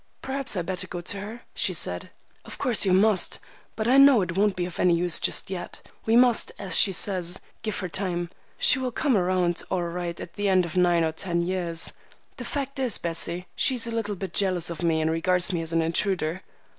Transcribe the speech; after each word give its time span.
"Perhaps 0.23 0.55
I 0.55 0.59
had 0.61 0.65
better 0.65 0.87
go 0.87 0.99
to 0.99 1.19
her?" 1.19 1.41
she 1.53 1.75
said. 1.75 2.09
"Of 2.43 2.57
course 2.57 2.87
you 2.87 2.91
must. 2.91 3.37
But 3.75 3.87
I 3.87 3.97
know 3.97 4.21
it 4.21 4.35
won't 4.35 4.55
be 4.55 4.65
of 4.65 4.79
any 4.79 4.95
use 4.95 5.19
just 5.19 5.51
yet. 5.51 5.83
We 6.07 6.15
must, 6.15 6.51
as 6.57 6.75
she 6.75 6.91
says, 6.91 7.37
give 7.61 7.77
her 7.81 7.87
time. 7.87 8.31
She 8.57 8.79
will 8.79 8.91
come 8.91 9.15
around 9.15 9.61
all 9.69 9.83
right 9.83 10.19
at 10.19 10.33
the 10.33 10.49
end 10.49 10.65
of 10.65 10.75
nine 10.75 11.03
or 11.03 11.11
ten 11.11 11.43
years. 11.43 11.93
The 12.37 12.45
fact 12.45 12.79
is, 12.79 12.97
Bessie, 12.97 13.45
she's 13.55 13.85
a 13.85 13.91
little 13.91 14.15
bit 14.15 14.33
jealous 14.33 14.71
of 14.71 14.81
me 14.81 15.01
and 15.01 15.11
regards 15.11 15.53
me 15.53 15.61
as 15.61 15.71
an 15.71 15.83
intruder." 15.83 16.41